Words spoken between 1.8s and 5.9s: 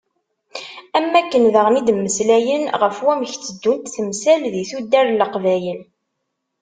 d-mmeslayen ɣef wamek tteddunt temsal di tuddar n Leqbayel.